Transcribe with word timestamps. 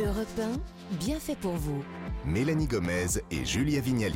Europe 0.00 0.26
1, 0.40 0.96
bien 0.96 1.18
fait 1.18 1.36
pour 1.36 1.52
vous. 1.52 1.82
Mélanie 2.24 2.66
Gomez 2.66 3.06
et 3.30 3.44
Julia 3.44 3.80
Vignali. 3.80 4.14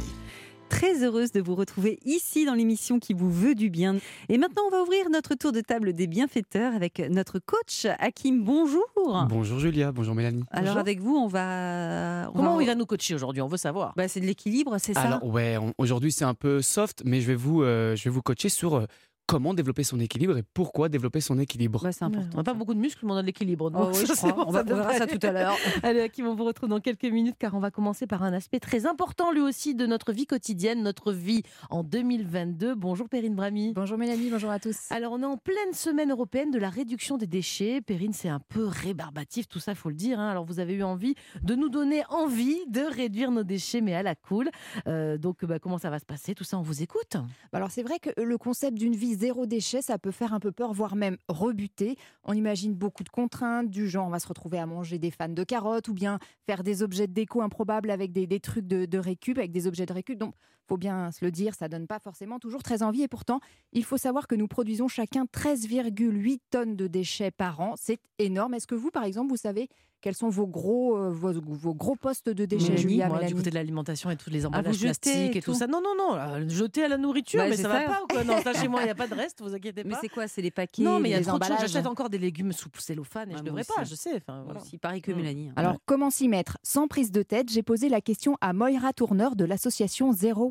Très 0.68 1.02
heureuse 1.04 1.32
de 1.32 1.40
vous 1.40 1.54
retrouver 1.54 1.98
ici 2.04 2.44
dans 2.44 2.54
l'émission 2.54 2.98
qui 2.98 3.14
vous 3.14 3.30
veut 3.30 3.54
du 3.54 3.68
bien. 3.70 3.96
Et 4.28 4.38
maintenant, 4.38 4.62
on 4.66 4.70
va 4.70 4.82
ouvrir 4.82 5.10
notre 5.10 5.34
tour 5.34 5.52
de 5.52 5.60
table 5.60 5.92
des 5.92 6.06
bienfaiteurs 6.06 6.74
avec 6.74 6.98
notre 7.10 7.38
coach 7.40 7.86
Hakim. 7.98 8.42
Bonjour. 8.44 8.84
Bonjour 9.28 9.58
Julia, 9.58 9.92
bonjour 9.92 10.14
Mélanie. 10.14 10.44
Alors 10.50 10.66
Bonjour. 10.66 10.80
avec 10.80 11.00
vous, 11.00 11.16
on 11.16 11.26
va. 11.28 12.28
on 12.30 12.36
Comment 12.36 12.56
va- 12.56 12.62
il 12.62 12.66
va 12.66 12.74
nous 12.74 12.86
coacher 12.86 13.14
aujourd'hui? 13.14 13.42
On 13.42 13.48
veut 13.48 13.56
savoir. 13.56 13.92
Bah, 13.96 14.08
C'est 14.08 14.20
de 14.20 14.26
l'équilibre, 14.26 14.76
c'est 14.78 14.94
ça? 14.94 15.00
Alors 15.02 15.24
ouais, 15.24 15.56
on- 15.56 15.72
aujourd'hui 15.78 16.10
c'est 16.12 16.24
un 16.24 16.34
peu 16.34 16.62
soft, 16.62 17.02
mais 17.04 17.20
je 17.20 17.26
vais 17.26 17.34
vous, 17.36 17.62
euh, 17.62 17.94
je 17.96 18.04
vais 18.04 18.10
vous 18.10 18.22
coacher 18.22 18.48
sur 18.48 18.74
euh, 18.76 18.86
comment 19.26 19.54
développer 19.54 19.82
son 19.82 19.98
équilibre 20.00 20.36
et 20.38 20.42
pourquoi 20.42 20.88
développer 20.88 21.20
son 21.20 21.38
équilibre. 21.38 21.84
Ouais, 21.84 21.92
c'est 21.92 22.04
important. 22.04 22.28
on 22.34 22.36
n'a 22.38 22.44
pas 22.44 22.54
beaucoup 22.54 22.74
de 22.74 22.78
muscles, 22.78 23.04
mais 23.04 23.12
on 23.12 23.16
a 23.16 23.22
de 23.22 23.26
l'équilibre. 23.26 23.66
Oh 23.66 23.70
donc 23.70 23.94
oui, 23.94 24.06
On 24.46 24.50
va 24.50 24.62
verra 24.62 24.94
ça 24.94 25.06
tout 25.06 25.18
à 25.26 25.32
l'heure. 25.32 25.56
Allez, 25.82 26.00
Hakim, 26.00 26.26
on 26.26 26.34
vous 26.34 26.44
retrouve 26.44 26.68
dans 26.68 26.80
quelques 26.80 27.04
minutes 27.04 27.36
car 27.38 27.54
on 27.54 27.58
va 27.60 27.70
commencer 27.70 28.06
par 28.06 28.22
un 28.22 28.32
aspect 28.32 28.60
très 28.60 28.86
important 28.86 29.32
lui 29.32 29.40
aussi 29.40 29.74
de 29.74 29.86
notre 29.86 30.12
vie 30.12 30.26
quotidienne, 30.26 30.82
notre 30.82 31.12
vie 31.12 31.42
en 31.70 31.82
2022. 31.82 32.74
Bonjour 32.74 33.08
Perrine 33.08 33.34
Brami. 33.34 33.72
Bonjour 33.74 33.98
Mélanie, 33.98 34.30
bonjour 34.30 34.50
à 34.50 34.58
tous. 34.60 34.76
Alors 34.90 35.12
on 35.12 35.22
est 35.22 35.26
en 35.26 35.36
pleine 35.36 35.72
semaine 35.72 36.10
européenne 36.10 36.50
de 36.50 36.58
la 36.58 36.70
réduction 36.70 37.16
des 37.16 37.26
déchets. 37.26 37.80
Perrine, 37.80 38.12
c'est 38.12 38.28
un 38.28 38.40
peu 38.40 38.64
rébarbatif 38.66 39.48
tout 39.48 39.58
ça, 39.58 39.74
faut 39.74 39.88
le 39.88 39.94
dire. 39.96 40.20
hein. 40.20 40.28
Alors 40.30 40.44
vous 40.44 40.60
avez 40.60 40.74
eu 40.74 40.82
envie 40.82 41.14
de 41.42 41.54
nous 41.54 41.68
donner 41.68 42.02
envie 42.10 42.58
de 42.68 42.82
réduire 42.82 43.30
nos 43.30 43.42
déchets, 43.44 43.80
mais 43.80 43.94
à 43.94 44.02
la 44.02 44.14
cool. 44.14 44.50
Euh, 44.86 45.18
donc 45.18 45.44
bah, 45.44 45.58
comment 45.58 45.78
ça 45.78 45.90
va 45.90 45.98
se 45.98 46.04
passer 46.04 46.34
Tout 46.34 46.44
ça, 46.44 46.58
on 46.58 46.62
vous 46.62 46.82
écoute. 46.82 47.12
Bah 47.14 47.22
Alors 47.54 47.70
c'est 47.70 47.82
vrai 47.82 47.98
que 47.98 48.10
le 48.20 48.38
concept 48.38 48.76
d'une 48.78 48.94
vie 48.94 49.15
zéro 49.16 49.46
déchet, 49.46 49.82
ça 49.82 49.98
peut 49.98 50.10
faire 50.10 50.32
un 50.32 50.40
peu 50.40 50.52
peur, 50.52 50.72
voire 50.72 50.96
même 50.96 51.16
rebuter. 51.28 51.96
On 52.24 52.32
imagine 52.32 52.74
beaucoup 52.74 53.04
de 53.04 53.08
contraintes, 53.08 53.70
du 53.70 53.88
genre 53.88 54.06
on 54.06 54.10
va 54.10 54.20
se 54.20 54.28
retrouver 54.28 54.58
à 54.58 54.66
manger 54.66 54.98
des 54.98 55.10
fans 55.10 55.28
de 55.28 55.44
carottes 55.44 55.88
ou 55.88 55.94
bien 55.94 56.18
faire 56.46 56.62
des 56.62 56.82
objets 56.82 57.06
de 57.06 57.12
déco 57.12 57.42
improbables 57.42 57.90
avec 57.90 58.12
des, 58.12 58.26
des 58.26 58.40
trucs 58.40 58.66
de, 58.66 58.84
de 58.84 58.98
récup, 58.98 59.38
avec 59.38 59.52
des 59.52 59.66
objets 59.66 59.86
de 59.86 59.92
récup. 59.92 60.18
Donc 60.18 60.34
faut 60.68 60.76
bien 60.76 61.10
se 61.12 61.24
le 61.24 61.30
dire, 61.30 61.54
ça 61.54 61.68
donne 61.68 61.86
pas 61.86 61.98
forcément 61.98 62.38
toujours 62.38 62.62
très 62.62 62.82
envie. 62.82 63.02
Et 63.02 63.08
pourtant, 63.08 63.40
il 63.72 63.84
faut 63.84 63.96
savoir 63.96 64.26
que 64.26 64.34
nous 64.34 64.48
produisons 64.48 64.88
chacun 64.88 65.24
13,8 65.26 66.40
tonnes 66.50 66.76
de 66.76 66.86
déchets 66.86 67.30
par 67.30 67.60
an. 67.60 67.74
C'est 67.76 67.98
énorme. 68.18 68.54
Est-ce 68.54 68.66
que 68.66 68.74
vous, 68.74 68.90
par 68.90 69.04
exemple, 69.04 69.30
vous 69.30 69.36
savez 69.36 69.68
quels 70.02 70.14
sont 70.14 70.28
vos 70.28 70.46
gros, 70.46 70.96
euh, 70.96 71.10
vos, 71.10 71.32
vos 71.32 71.74
gros 71.74 71.96
postes 71.96 72.28
de 72.28 72.44
déchets, 72.44 72.64
Mélanie, 72.68 72.82
Julia, 72.82 73.08
moi, 73.08 73.24
du 73.24 73.34
côté 73.34 73.48
de 73.50 73.54
l'alimentation 73.54 74.10
et 74.10 74.16
tous 74.16 74.28
les 74.30 74.44
emballages 74.46 74.78
plastiques 74.78 75.34
et 75.36 75.40
tout 75.42 75.52
tout. 75.52 75.58
ça. 75.58 75.66
Non, 75.66 75.80
non, 75.82 75.94
non, 75.96 76.14
euh, 76.16 76.46
jeter 76.48 76.84
à 76.84 76.88
la 76.88 76.98
nourriture, 76.98 77.40
Bah, 77.40 77.48
mais 77.48 77.56
c'est 77.56 77.62
ça 77.62 77.68
va 77.70 77.80
ça. 77.80 77.86
pas 77.86 78.02
ou 78.04 78.06
quoi? 78.06 78.22
Non, 78.22 78.40
ça 78.42 78.52
chez 78.52 78.68
moi, 78.68 78.82
il 78.82 78.84
n'y 78.84 78.90
a 78.90 78.94
pas 78.94 79.08
de 79.08 79.14
reste, 79.14 79.40
vous 79.40 79.54
inquiétez 79.54 79.82
Mais 79.84 79.92
pas. 79.94 79.98
c'est 80.02 80.10
quoi? 80.10 80.28
C'est 80.28 80.42
les 80.42 80.50
paquets 80.50 80.82
Non, 80.82 81.00
mais 81.00 81.08
il 81.08 81.12
y 81.12 81.14
a 81.14 81.22
trop 81.22 81.38
de 81.38 81.42
choses. 81.42 81.50
emballages 81.50 81.70
J'achète 81.72 81.86
encore 81.86 82.10
des 82.10 82.18
légumes 82.18 82.52
sous 82.52 82.68
cellophane 82.78 83.30
et 83.30 83.32
je 83.32 83.36
moi 83.38 83.42
devrais 83.46 83.62
aussi. 83.62 83.72
pas, 83.74 83.84
je 83.84 83.94
sais. 83.94 84.16
Enfin, 84.16 84.42
voilà. 84.44 84.60
aussi, 84.60 84.76
pareil 84.78 85.00
que 85.00 85.10
Mm. 85.10 85.16
Mélanie. 85.16 85.48
hein. 85.48 85.52
Alors, 85.56 85.76
comment 85.86 86.10
s'y 86.10 86.28
mettre? 86.28 86.58
Sans 86.62 86.86
prise 86.88 87.10
de 87.10 87.22
tête, 87.22 87.50
j'ai 87.50 87.62
posé 87.62 87.88
la 87.88 88.02
question 88.02 88.36
à 88.42 88.52
Moira 88.52 88.92
Tourneur 88.92 89.34
de 89.34 89.46
l'association 89.46 90.12
Zéro 90.12 90.46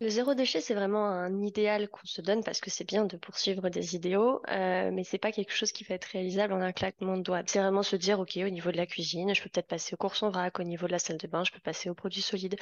Le 0.00 0.08
zéro 0.08 0.34
déchet, 0.34 0.60
c'est 0.60 0.74
vraiment 0.74 1.06
un 1.06 1.42
idéal 1.42 1.88
qu'on 1.88 2.06
se 2.06 2.20
donne 2.20 2.42
parce 2.44 2.60
que 2.60 2.70
c'est 2.70 2.84
bien 2.84 3.04
de 3.04 3.16
poursuivre 3.16 3.68
des 3.68 3.94
idéaux, 3.94 4.40
euh, 4.48 4.90
mais 4.92 5.04
c'est 5.04 5.18
pas 5.18 5.32
quelque 5.32 5.52
chose 5.52 5.72
qui 5.72 5.84
va 5.84 5.94
être 5.94 6.04
réalisable 6.06 6.52
en 6.52 6.60
un 6.60 6.72
claquement 6.72 7.16
de 7.16 7.22
doigts. 7.22 7.42
C'est 7.46 7.60
vraiment 7.60 7.82
se 7.82 7.96
dire, 7.96 8.20
ok, 8.20 8.38
au 8.38 8.50
niveau 8.50 8.70
de 8.70 8.76
la 8.76 8.86
cuisine, 8.86 9.34
je 9.34 9.42
peux 9.42 9.48
peut-être 9.48 9.68
passer 9.68 9.94
aux 9.94 9.96
courses 9.96 10.22
en 10.22 10.30
vrac, 10.30 10.58
au 10.60 10.64
niveau 10.64 10.86
de 10.86 10.92
la 10.92 10.98
salle 10.98 11.18
de 11.18 11.26
bain, 11.26 11.44
je 11.44 11.52
peux 11.52 11.60
passer 11.60 11.88
aux 11.90 11.94
produits 11.94 12.22
solides. 12.22 12.56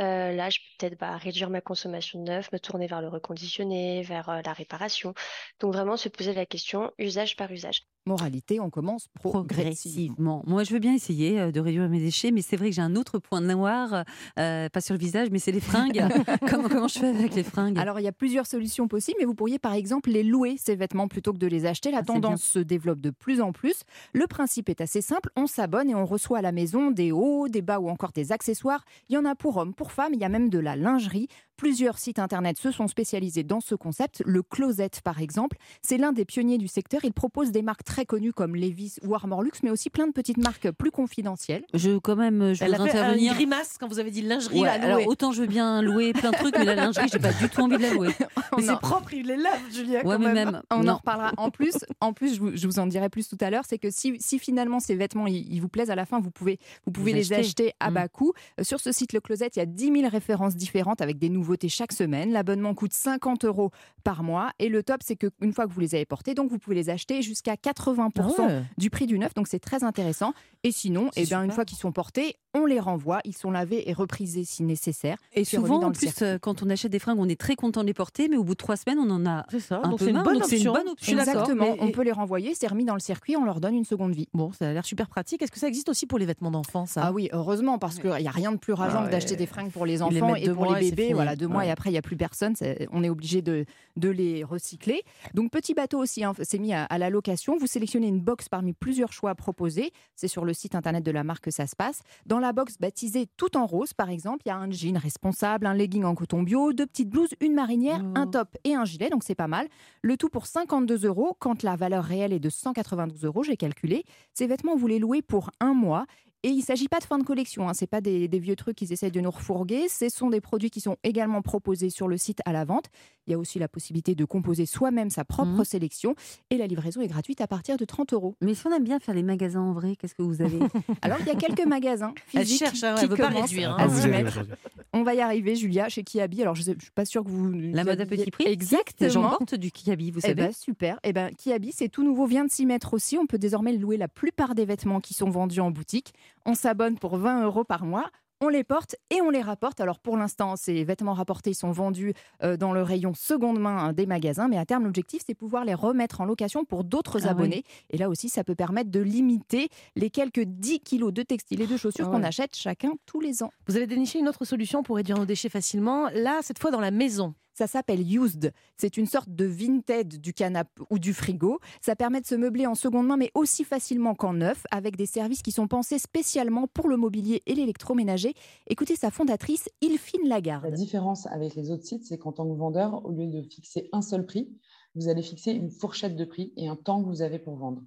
Euh, 0.00 0.32
là, 0.32 0.50
je 0.50 0.58
peux 0.58 0.64
peut-être 0.78 0.98
bah, 0.98 1.16
réduire 1.16 1.50
ma 1.50 1.60
consommation 1.60 2.22
de 2.22 2.30
neuf, 2.30 2.52
me 2.52 2.58
tourner 2.58 2.86
vers 2.86 3.02
le 3.02 3.08
reconditionné, 3.08 4.02
vers 4.02 4.28
euh, 4.28 4.40
la 4.44 4.52
réparation. 4.52 5.14
Donc 5.60 5.72
vraiment 5.72 5.96
se 5.96 6.08
poser 6.08 6.34
la 6.34 6.46
question 6.46 6.92
usage 6.98 7.36
par 7.36 7.50
usage. 7.50 7.82
Moralité, 8.04 8.58
on 8.58 8.68
commence 8.68 9.08
progressivement. 9.14 9.62
progressivement. 9.62 10.42
Moi, 10.46 10.64
je 10.64 10.72
veux 10.72 10.80
bien 10.80 10.92
essayer 10.94 11.40
euh, 11.40 11.52
de 11.52 11.60
réduire 11.60 11.88
mes 11.88 12.00
déchets, 12.00 12.32
mais 12.32 12.42
c'est 12.42 12.56
vrai 12.56 12.70
que 12.70 12.74
j'ai 12.74 12.82
un 12.82 12.96
autre 12.96 13.18
point 13.18 13.40
noir, 13.40 14.04
euh, 14.38 14.68
pas 14.68 14.80
sur 14.80 14.94
le 14.94 14.98
visage, 14.98 15.28
mais 15.30 15.38
c'est 15.38 15.52
les 15.52 15.60
fringues. 15.60 16.02
comment, 16.50 16.68
comment 16.68 16.88
je 16.88 16.98
fais 16.98 17.08
avec 17.08 17.34
les 17.34 17.44
fringues? 17.44 17.78
Alors, 17.78 18.00
il 18.00 18.02
y 18.02 18.08
a 18.08 18.12
plusieurs 18.12 18.46
solutions 18.46 18.88
possibles, 18.88 19.18
mais 19.20 19.24
vous 19.26 19.34
pourriez 19.34 19.58
par 19.60 19.74
exemple 19.74 20.10
les 20.10 20.24
louer, 20.24 20.56
ces 20.58 20.74
vêtements, 20.74 21.06
plutôt 21.06 21.32
que 21.32 21.38
de 21.38 21.46
les 21.46 21.64
acheter. 21.64 21.90
La 21.92 21.98
Ah, 21.98 22.02
tendance 22.02 22.42
se 22.42 22.58
développe 22.58 23.00
de 23.00 23.10
plus 23.10 23.40
en 23.40 23.52
plus. 23.52 23.82
Le 24.12 24.26
principe 24.26 24.68
est 24.68 24.80
assez 24.80 25.00
simple, 25.00 25.30
on 25.36 25.46
s'abonne 25.46 25.88
et 25.88 25.94
on 25.94 26.04
reçoit 26.04 26.38
à 26.38 26.42
la 26.42 26.52
maison 26.52 26.90
des 26.90 27.12
hauts, 27.12 27.46
des 27.48 27.62
bas 27.62 27.78
ou 27.78 27.88
encore 27.88 28.12
des 28.12 28.32
accessoires. 28.32 28.84
Il 29.08 29.14
y 29.14 29.18
en 29.18 29.24
a 29.24 29.34
pour 29.36 29.56
hommes, 29.58 29.74
pour 29.74 29.92
femmes, 29.92 30.12
il 30.14 30.20
y 30.20 30.24
a 30.24 30.28
même 30.28 30.48
de 30.48 30.58
la 30.58 30.74
lingerie. 30.74 31.28
Plusieurs 31.56 31.98
sites 31.98 32.18
internet 32.18 32.58
se 32.58 32.70
sont 32.72 32.88
spécialisés 32.88 33.44
dans 33.44 33.60
ce 33.60 33.74
concept. 33.74 34.22
Le 34.26 34.42
Closet, 34.42 34.90
par 35.04 35.20
exemple, 35.20 35.56
c'est 35.80 35.96
l'un 35.96 36.12
des 36.12 36.24
pionniers 36.24 36.58
du 36.58 36.66
secteur. 36.66 37.00
Il 37.04 37.12
propose 37.12 37.52
des 37.52 37.62
marques 37.62 37.84
très 37.84 38.04
connues 38.04 38.32
comme 38.32 38.56
Levi's 38.56 38.98
ou 39.04 39.14
Armor 39.14 39.42
Luxe, 39.42 39.60
mais 39.62 39.70
aussi 39.70 39.88
plein 39.90 40.06
de 40.08 40.12
petites 40.12 40.38
marques 40.38 40.70
plus 40.72 40.90
confidentielles. 40.90 41.64
Je 41.74 41.98
quand 41.98 42.16
même, 42.16 42.52
je 42.54 42.64
Elle 42.64 42.70
veux 42.70 42.74
a 42.74 42.84
fait 42.86 42.90
une 42.92 42.98
intervenir. 42.98 43.34
grimace 43.34 43.76
quand 43.78 43.86
vous 43.86 43.98
avez 44.00 44.10
dit 44.10 44.22
lingerie 44.22 44.60
Ouais, 44.60 44.68
à 44.68 44.78
louer. 44.78 44.86
alors 44.86 45.06
autant 45.06 45.30
je 45.32 45.42
veux 45.42 45.46
bien 45.46 45.82
louer 45.82 46.12
plein 46.12 46.30
de 46.32 46.36
trucs, 46.36 46.56
mais 46.58 46.64
la 46.64 46.74
lingerie, 46.74 47.08
j'ai 47.12 47.18
pas 47.20 47.32
du 47.32 47.48
tout 47.48 47.60
envie 47.60 47.76
de 47.76 47.82
la 47.82 47.90
louer. 47.94 48.08
mais 48.18 48.24
On 48.52 48.56
en- 48.58 48.60
c'est 48.62 48.80
propre, 48.80 49.14
il 49.14 49.26
les 49.26 49.36
lave, 49.36 49.60
Julia. 49.72 49.98
Ouais, 49.98 50.02
quand 50.04 50.18
mais 50.18 50.32
même. 50.32 50.50
même. 50.52 50.62
On 50.70 50.76
en 50.80 50.82
non. 50.84 50.94
reparlera. 50.96 51.32
En 51.36 51.50
plus, 51.50 51.74
en 52.00 52.12
plus 52.12 52.34
je, 52.34 52.40
vous, 52.40 52.56
je 52.56 52.66
vous 52.66 52.78
en 52.80 52.86
dirai 52.86 53.08
plus 53.08 53.28
tout 53.28 53.38
à 53.40 53.50
l'heure, 53.50 53.64
c'est 53.68 53.78
que 53.78 53.90
si, 53.90 54.16
si 54.18 54.38
finalement 54.40 54.80
ces 54.80 54.96
vêtements 54.96 55.26
ils, 55.28 55.52
ils 55.52 55.60
vous 55.60 55.68
plaisent 55.68 55.90
à 55.90 55.94
la 55.96 56.06
fin, 56.06 56.18
vous 56.20 56.30
pouvez, 56.30 56.58
vous 56.86 56.92
pouvez 56.92 57.12
Les 57.12 57.20
les 57.20 57.32
acheter. 57.34 57.44
acheter 57.68 57.72
à 57.78 57.90
Mm. 57.90 57.94
bas 57.94 58.08
coût. 58.08 58.32
Euh, 58.58 58.64
Sur 58.64 58.80
ce 58.80 58.90
site 58.90 59.12
Le 59.12 59.20
Closet, 59.20 59.50
il 59.54 59.58
y 59.58 59.62
a 59.62 59.66
10 59.66 59.92
000 59.92 60.08
références 60.08 60.56
différentes 60.56 61.00
avec 61.00 61.18
des 61.18 61.28
nouveautés 61.52 61.68
chaque 61.68 61.92
semaine. 61.92 62.32
L'abonnement 62.32 62.74
coûte 62.74 62.92
50 62.94 63.44
euros 63.44 63.70
par 64.04 64.22
mois. 64.22 64.52
Et 64.58 64.68
le 64.68 64.82
top, 64.82 65.00
c'est 65.04 65.16
qu'une 65.16 65.52
fois 65.52 65.66
que 65.66 65.72
vous 65.72 65.80
les 65.80 65.94
avez 65.94 66.06
portés, 66.06 66.34
donc 66.34 66.50
vous 66.50 66.58
pouvez 66.58 66.76
les 66.76 66.88
acheter 66.88 67.20
jusqu'à 67.20 67.54
80% 67.54 68.10
Ah 68.38 68.42
ouais. 68.46 68.62
du 68.78 68.88
prix 68.90 69.06
du 69.06 69.18
neuf. 69.18 69.34
Donc 69.34 69.48
c'est 69.48 69.58
très 69.58 69.84
intéressant. 69.84 70.32
Et 70.62 70.72
sinon, 70.72 71.10
eh 71.16 71.24
bien, 71.26 71.42
une 71.42 71.50
fois 71.50 71.64
qu'ils 71.64 71.78
sont 71.78 71.92
portés, 71.92 72.36
on 72.54 72.66
les 72.66 72.80
renvoie. 72.80 73.20
Ils 73.24 73.36
sont 73.36 73.50
lavés 73.50 73.88
et 73.88 73.92
reprisés 73.92 74.44
si 74.44 74.62
nécessaire. 74.62 75.16
Et 75.32 75.44
souvent, 75.44 75.78
dans 75.78 75.88
en 75.88 75.92
plus, 75.92 76.12
circuit. 76.12 76.38
quand 76.40 76.62
on 76.62 76.68
achète 76.70 76.92
des 76.92 76.98
fringues, 76.98 77.18
on 77.18 77.28
est 77.28 77.40
très 77.40 77.56
content 77.56 77.80
de 77.82 77.86
les 77.86 77.94
porter, 77.94 78.28
mais 78.28 78.36
au 78.36 78.44
bout 78.44 78.52
de 78.52 78.58
trois 78.58 78.76
semaines, 78.76 78.98
on 78.98 79.10
en 79.10 79.24
a. 79.26 79.44
C'est 79.50 79.60
ça, 79.60 79.80
Un 79.82 79.88
donc 79.90 79.98
peu 79.98 80.04
c'est 80.04 80.10
une 80.10 80.16
marre, 80.16 80.24
bonne 80.24 80.34
donc 80.34 80.44
c'est 80.44 80.60
une 80.60 80.68
option. 80.68 80.84
bonne 80.84 80.94
Je 81.00 81.04
suis 81.04 81.14
d'accord, 81.14 81.32
Exactement. 81.42 81.74
mais- 81.76 81.82
On 81.82 81.90
peut 81.90 82.02
les 82.02 82.12
renvoyer, 82.12 82.54
c'est 82.54 82.66
remis 82.66 82.84
dans 82.84 82.94
le 82.94 83.00
circuit, 83.00 83.36
on 83.36 83.44
leur 83.44 83.60
donne 83.60 83.74
une 83.74 83.84
seconde 83.84 84.14
vie. 84.14 84.28
Bon, 84.34 84.52
ça 84.52 84.68
a 84.68 84.72
l'air 84.72 84.84
super 84.84 85.08
pratique. 85.08 85.40
Est-ce 85.42 85.50
que 85.52 85.58
ça 85.58 85.68
existe 85.68 85.88
aussi 85.88 86.06
pour 86.06 86.18
les 86.18 86.26
vêtements 86.26 86.50
d'enfants, 86.50 86.86
ça? 86.86 87.02
Ah 87.06 87.12
oui, 87.12 87.28
heureusement, 87.32 87.78
parce 87.78 87.98
qu'il 87.98 88.10
n'y 88.10 88.28
a 88.28 88.30
rien 88.30 88.52
de 88.52 88.58
plus 88.58 88.72
rageant 88.74 89.00
Ah 89.02 89.06
que 89.06 89.12
d'acheter 89.12 89.36
des 89.36 89.46
fringues 89.46 89.70
pour 89.70 89.86
les 89.86 90.02
enfants 90.02 90.34
et 90.34 90.48
pour 90.50 90.74
les 90.74 90.90
bébés. 90.90 91.12
Voilà, 91.14 91.36
deux 91.36 91.48
mois 91.48 91.60
Ouais. 91.60 91.68
et 91.68 91.70
après, 91.70 91.90
il 91.90 91.92
n'y 91.92 91.98
a 91.98 92.02
plus 92.02 92.16
personne. 92.16 92.54
On 92.92 93.02
est 93.02 93.08
obligé 93.08 93.40
de, 93.42 93.64
de 93.96 94.08
les 94.10 94.44
recycler. 94.44 95.02
Donc, 95.34 95.50
petit 95.50 95.74
bateau 95.74 95.98
aussi, 95.98 96.22
hein, 96.24 96.32
c'est 96.42 96.58
mis 96.58 96.72
à, 96.74 96.84
à 96.84 96.98
la 96.98 97.08
location. 97.10 97.56
Vous 97.58 97.66
sélectionnez 97.66 98.08
une 98.08 98.20
box 98.20 98.48
parmi 98.48 98.72
plusieurs 98.74 99.12
choix 99.12 99.34
proposés. 99.34 99.92
C'est 100.16 100.28
sur 100.28 100.44
le 100.44 100.52
site 100.52 100.74
internet 100.74 101.02
de 101.04 101.10
la 101.10 101.24
marque 101.24 101.44
que 101.44 101.50
ça 101.50 101.66
se 101.66 101.74
passe. 101.76 102.02
Dans 102.26 102.38
la 102.42 102.52
box 102.52 102.76
baptisée 102.78 103.26
Tout 103.36 103.56
en 103.56 103.64
rose, 103.66 103.94
par 103.94 104.10
exemple, 104.10 104.42
il 104.44 104.48
y 104.50 104.52
a 104.52 104.56
un 104.56 104.70
jean 104.70 104.98
responsable, 104.98 105.66
un 105.66 105.74
legging 105.74 106.04
en 106.04 106.14
coton 106.14 106.42
bio, 106.42 106.72
deux 106.72 106.86
petites 106.86 107.08
blouses, 107.08 107.30
une 107.40 107.54
marinière, 107.54 108.00
Oh. 108.04 108.12
un 108.16 108.26
top 108.26 108.56
et 108.64 108.74
un 108.74 108.84
gilet. 108.84 109.08
Donc, 109.10 109.24
c'est 109.24 109.34
pas 109.34 109.48
mal. 109.48 109.68
Le 110.02 110.16
tout 110.16 110.28
pour 110.28 110.46
52 110.46 111.06
euros, 111.06 111.36
quand 111.38 111.62
la 111.62 111.76
valeur 111.76 112.04
réelle 112.04 112.32
est 112.32 112.38
de 112.40 112.50
192 112.50 113.24
euros, 113.24 113.42
j'ai 113.42 113.56
calculé. 113.56 114.04
Ces 114.34 114.46
vêtements, 114.46 114.76
vous 114.76 114.86
les 114.86 114.98
louez 114.98 115.22
pour 115.22 115.50
un 115.60 115.72
mois. 115.74 116.04
Et 116.44 116.48
il 116.48 116.56
ne 116.58 116.62
s'agit 116.62 116.88
pas 116.88 116.98
de 116.98 117.04
fin 117.04 117.18
de 117.18 117.22
collection, 117.24 117.68
hein. 117.68 117.74
ce 117.74 117.84
n'est 117.84 117.88
pas 117.88 118.00
des, 118.00 118.26
des 118.26 118.38
vieux 118.40 118.56
trucs 118.56 118.76
qu'ils 118.76 118.92
essayent 118.92 119.12
de 119.12 119.20
nous 119.20 119.30
refourguer, 119.30 119.88
ce 119.88 120.08
sont 120.08 120.28
des 120.28 120.40
produits 120.40 120.70
qui 120.70 120.80
sont 120.80 120.96
également 121.04 121.40
proposés 121.40 121.88
sur 121.90 122.08
le 122.08 122.16
site 122.16 122.40
à 122.44 122.52
la 122.52 122.64
vente. 122.64 122.86
Il 123.28 123.30
y 123.30 123.34
a 123.34 123.38
aussi 123.38 123.60
la 123.60 123.68
possibilité 123.68 124.16
de 124.16 124.24
composer 124.24 124.66
soi-même 124.66 125.08
sa 125.10 125.24
propre 125.24 125.50
Mhm. 125.58 125.64
sélection 125.64 126.14
et 126.50 126.56
la 126.56 126.66
livraison 126.66 127.00
est 127.00 127.06
gratuite 127.06 127.40
à 127.40 127.46
partir 127.46 127.76
de 127.76 127.84
30 127.84 128.12
euros. 128.12 128.34
Mais 128.40 128.54
si 128.54 128.66
on 128.66 128.72
aime 128.72 128.82
bien 128.82 128.98
faire 128.98 129.14
les 129.14 129.22
magasins 129.22 129.60
en 129.60 129.72
vrai, 129.72 129.94
qu'est-ce 129.94 130.16
que 130.16 130.22
vous 130.22 130.42
avez 130.42 130.58
Alors 131.02 131.18
il 131.20 131.26
y 131.26 131.30
a 131.30 131.36
quelques 131.36 131.64
magasins 131.66 132.12
Elle 132.34 132.40
physiques 132.40 132.58
cherche, 132.58 132.82
hein, 132.82 132.96
qui 132.96 133.04
elle 133.04 133.10
veut 133.10 133.16
pas 133.16 133.28
commencent 133.28 133.50
réduire, 133.50 133.70
hein. 133.70 133.76
à 133.78 133.84
Ah, 133.84 133.88
s'y 133.88 134.08
mettre. 134.08 134.28
aujourd'hui. 134.30 134.52
On 134.94 135.04
va 135.04 135.14
y 135.14 135.20
arriver, 135.20 135.54
Julia, 135.54 135.88
chez 135.88 136.02
Kiabi. 136.02 136.42
Alors 136.42 136.54
je 136.56 136.68
ne 136.72 136.78
suis 136.78 136.90
pas 136.94 137.04
sûre 137.04 137.22
que 137.24 137.28
vous... 137.30 137.50
La 137.52 137.84
mode 137.84 138.00
à 138.00 138.04
petit 138.06 138.30
prix 138.32 138.44
Exactement. 138.46 139.10
J'en 139.10 139.28
porte 139.30 139.54
du 139.54 139.70
kiabi, 139.70 140.10
vous 140.10 140.18
Eh 140.18 140.22
savez. 140.28 140.34
ben, 140.34 140.52
super. 140.52 140.98
Eh 141.04 141.12
ben, 141.12 141.30
Kiabi, 141.30 141.70
c'est 141.72 141.88
tout 141.88 142.02
nouveau, 142.02 142.26
vient 142.26 142.44
de 142.44 142.50
s'y 142.50 142.66
mettre 142.66 142.92
aussi. 142.94 143.16
On 143.16 143.26
peut 143.26 143.38
désormais 143.38 143.72
louer 143.72 143.96
la 143.96 144.08
plupart 144.08 144.54
des 144.56 144.64
vêtements 144.64 145.00
qui 145.00 145.14
sont 145.14 145.30
vendus 145.30 145.60
en 145.60 145.70
boutique. 145.70 146.12
On 146.46 146.54
s'abonne 146.54 146.98
pour 146.98 147.16
20 147.16 147.44
euros 147.44 147.64
par 147.64 147.84
mois. 147.84 148.10
On 148.44 148.48
les 148.48 148.64
porte 148.64 148.96
et 149.10 149.20
on 149.20 149.30
les 149.30 149.40
rapporte. 149.40 149.80
Alors 149.80 150.00
pour 150.00 150.16
l'instant, 150.16 150.56
ces 150.56 150.82
vêtements 150.82 151.12
rapportés 151.12 151.54
sont 151.54 151.70
vendus 151.70 152.12
euh, 152.42 152.56
dans 152.56 152.72
le 152.72 152.82
rayon 152.82 153.14
seconde 153.14 153.60
main 153.60 153.78
hein, 153.78 153.92
des 153.92 154.04
magasins, 154.04 154.48
mais 154.48 154.58
à 154.58 154.66
terme, 154.66 154.82
l'objectif, 154.82 155.22
c'est 155.24 155.36
pouvoir 155.36 155.64
les 155.64 155.74
remettre 155.74 156.20
en 156.20 156.24
location 156.24 156.64
pour 156.64 156.82
d'autres 156.82 157.28
Ah 157.28 157.30
abonnés. 157.30 157.62
Et 157.90 157.98
là 157.98 158.08
aussi, 158.08 158.28
ça 158.28 158.42
peut 158.42 158.56
permettre 158.56 158.90
de 158.90 158.98
limiter 158.98 159.68
les 159.94 160.10
quelques 160.10 160.42
10 160.42 160.80
kilos 160.80 161.12
de 161.12 161.22
textiles 161.22 161.60
et 161.60 161.68
de 161.68 161.76
chaussures 161.76 162.08
Ah 162.08 162.10
qu'on 162.10 162.24
achète 162.24 162.56
chacun 162.56 162.94
tous 163.06 163.20
les 163.20 163.44
ans. 163.44 163.52
Vous 163.68 163.76
avez 163.76 163.86
déniché 163.86 164.18
une 164.18 164.28
autre 164.28 164.44
solution 164.44 164.82
pour 164.82 164.96
réduire 164.96 165.18
nos 165.18 165.26
déchets 165.26 165.48
facilement. 165.48 166.08
Là, 166.12 166.40
cette 166.42 166.58
fois 166.58 166.72
dans 166.72 166.80
la 166.80 166.90
maison. 166.90 167.34
Ça 167.54 167.66
s'appelle 167.66 168.00
Used. 168.00 168.52
C'est 168.76 168.96
une 168.96 169.06
sorte 169.06 169.28
de 169.28 169.44
Vinted 169.44 170.20
du 170.20 170.32
canapé 170.32 170.82
ou 170.90 170.98
du 170.98 171.12
frigo. 171.12 171.58
Ça 171.80 171.96
permet 171.96 172.20
de 172.20 172.26
se 172.26 172.34
meubler 172.34 172.66
en 172.66 172.74
seconde 172.74 173.06
main, 173.06 173.16
mais 173.16 173.30
aussi 173.34 173.64
facilement 173.64 174.14
qu'en 174.14 174.32
neuf, 174.32 174.64
avec 174.70 174.96
des 174.96 175.06
services 175.06 175.42
qui 175.42 175.52
sont 175.52 175.68
pensés 175.68 175.98
spécialement 175.98 176.66
pour 176.66 176.88
le 176.88 176.96
mobilier 176.96 177.42
et 177.46 177.54
l'électroménager. 177.54 178.34
Écoutez 178.66 178.96
sa 178.96 179.10
fondatrice, 179.10 179.68
Ilfine 179.80 180.22
La 180.24 180.36
Lagarde. 180.36 180.72
différence 180.72 181.26
avec 181.26 181.54
les 181.54 181.70
autres 181.70 181.84
sites, 181.84 182.04
c'est 182.04 182.18
qu'en 182.18 182.32
tant 182.32 182.48
que 182.48 182.56
vendeur, 182.56 183.04
au 183.04 183.10
lieu 183.10 183.26
de 183.26 183.42
fixer 183.42 183.88
un 183.92 184.02
seul 184.02 184.26
prix, 184.26 184.48
vous 184.94 185.08
allez 185.08 185.22
fixer 185.22 185.52
une 185.52 185.70
fourchette 185.70 186.16
de 186.16 186.24
prix 186.24 186.52
et 186.56 186.68
un 186.68 186.76
temps 186.76 187.02
que 187.02 187.08
vous 187.08 187.22
avez 187.22 187.38
pour 187.38 187.56
vendre. 187.56 187.82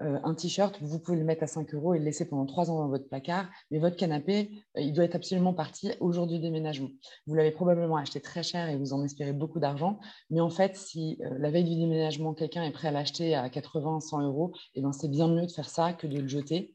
Euh, 0.00 0.18
un 0.24 0.34
t-shirt, 0.34 0.78
vous 0.80 0.98
pouvez 0.98 1.18
le 1.18 1.24
mettre 1.24 1.42
à 1.42 1.46
5 1.46 1.74
euros 1.74 1.94
et 1.94 1.98
le 1.98 2.04
laisser 2.04 2.26
pendant 2.28 2.46
3 2.46 2.70
ans 2.70 2.78
dans 2.78 2.88
votre 2.88 3.08
placard, 3.08 3.48
mais 3.70 3.78
votre 3.78 3.96
canapé, 3.96 4.50
euh, 4.76 4.80
il 4.80 4.92
doit 4.92 5.04
être 5.04 5.14
absolument 5.14 5.52
parti 5.52 5.92
au 6.00 6.12
jour 6.12 6.26
du 6.26 6.38
déménagement. 6.38 6.88
Vous 7.26 7.34
l'avez 7.34 7.50
probablement 7.50 7.96
acheté 7.96 8.20
très 8.20 8.42
cher 8.42 8.68
et 8.68 8.76
vous 8.76 8.94
en 8.94 9.04
espérez 9.04 9.32
beaucoup 9.32 9.60
d'argent, 9.60 10.00
mais 10.30 10.40
en 10.40 10.50
fait, 10.50 10.76
si 10.76 11.18
euh, 11.22 11.36
la 11.38 11.50
veille 11.50 11.64
du 11.64 11.76
déménagement, 11.76 12.34
quelqu'un 12.34 12.64
est 12.64 12.72
prêt 12.72 12.88
à 12.88 12.92
l'acheter 12.92 13.34
à 13.34 13.48
80, 13.50 14.00
100 14.00 14.22
euros, 14.22 14.52
eh 14.74 14.80
ben, 14.80 14.92
c'est 14.92 15.10
bien 15.10 15.28
mieux 15.28 15.46
de 15.46 15.52
faire 15.52 15.68
ça 15.68 15.92
que 15.92 16.06
de 16.06 16.18
le 16.18 16.28
jeter. 16.28 16.74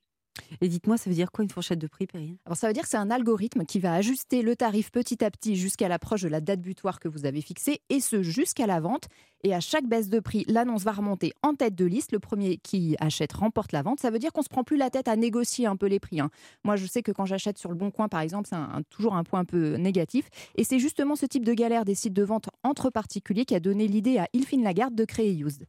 Et 0.62 0.68
dites-moi, 0.68 0.98
ça 0.98 1.10
veut 1.10 1.16
dire 1.16 1.32
quoi 1.32 1.44
une 1.44 1.50
fourchette 1.50 1.80
de 1.80 1.88
prix, 1.88 2.08
Perrine? 2.08 2.38
Alors 2.46 2.58
ça 2.58 2.68
veut 2.68 2.74
dire 2.74 2.84
que 2.84 2.90
c'est 2.90 2.98
un 2.98 3.12
algorithme 3.12 3.66
qui 3.66 3.80
va 3.80 3.94
ajuster 3.94 4.42
le 4.42 4.56
tarif 4.56 4.92
petit 4.92 5.24
à 5.24 5.32
petit 5.32 5.56
jusqu'à 5.56 5.88
l'approche 5.88 6.22
de 6.22 6.30
la 6.30 6.42
date 6.42 6.62
butoir 6.62 7.00
que 7.00 7.08
vous 7.08 7.26
avez 7.26 7.42
fixée, 7.42 7.82
et 7.90 8.00
ce 8.00 8.22
jusqu'à 8.22 8.68
la 8.68 8.80
vente. 8.80 9.08
Et 9.44 9.54
à 9.54 9.60
chaque 9.60 9.86
baisse 9.86 10.10
de 10.10 10.20
prix, 10.20 10.46
l'annonce 10.48 10.84
va 10.84 10.92
remonter 10.92 11.32
en 11.44 11.54
tête 11.54 11.76
de 11.76 11.86
liste. 11.86 12.12
Le 12.12 12.20
premier 12.20 12.58
qui 12.58 12.96
achète 13.00 13.34
remporte 13.34 13.72
la 13.72 13.84
vente. 13.84 14.00
Ça 14.00 14.10
veut 14.10 14.18
dire 14.18 14.34
qu'on 14.34 14.42
se 14.42 14.50
prend 14.50 14.64
plus 14.64 14.78
la 14.78 14.90
tête 14.90 15.08
à 15.08 15.16
négocier 15.16 15.68
un 15.68 15.76
peu 15.76 15.86
les 15.86 16.00
prix. 16.00 16.20
hein. 16.20 16.32
Moi, 16.64 16.76
je 16.76 16.88
sais 16.88 17.04
que 17.04 17.12
quand 17.12 17.26
j'achète 17.26 17.60
sur 17.60 17.70
le 17.70 17.76
Bon 17.76 17.92
Coin, 17.92 18.08
par 18.08 18.22
exemple, 18.22 18.50
c'est 18.50 18.58
toujours 18.90 19.16
un 19.16 19.24
point 19.24 19.42
un 19.42 19.46
peu 19.46 19.76
négatif. 19.76 20.28
Et 20.56 20.64
c'est 20.64 20.80
justement 20.80 21.16
ce 21.16 21.28
type 21.28 21.46
de 21.46 21.54
galère 21.54 21.86
des 21.86 21.94
sites 21.96 22.14
de 22.14 22.24
vente 22.24 22.50
entre 22.64 22.90
particuliers 22.90 23.46
qui 23.46 23.54
a 23.54 23.60
donné 23.60 23.88
l'idée 23.88 24.18
à 24.18 24.28
Ilfine 24.34 24.64
Lagarde 24.64 24.96
de 24.96 25.06
créer 25.06 25.38
Used. 25.38 25.66